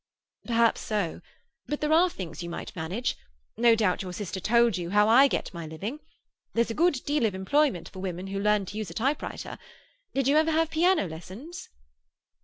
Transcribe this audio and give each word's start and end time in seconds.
"Perhaps 0.45 0.81
so. 0.81 1.21
But 1.67 1.79
there 1.79 1.93
are 1.93 2.09
things 2.09 2.41
you 2.41 2.49
might 2.49 2.75
manage. 2.75 3.15
No 3.55 3.75
doubt 3.75 4.01
your 4.01 4.13
sister 4.13 4.39
told 4.39 4.75
you 4.75 4.89
how 4.89 5.07
I 5.07 5.27
get 5.27 5.53
my 5.53 5.67
living. 5.67 5.99
There's 6.53 6.71
a 6.71 6.73
good 6.73 7.05
deal 7.05 7.23
of 7.23 7.35
employment 7.35 7.87
for 7.87 7.99
women 7.99 8.25
who 8.25 8.39
learn 8.39 8.65
to 8.65 8.77
use 8.79 8.89
a 8.89 8.95
typewriter. 8.95 9.59
Did 10.15 10.27
you 10.27 10.37
ever 10.37 10.49
have 10.49 10.71
piano 10.71 11.07
lessons?" 11.07 11.69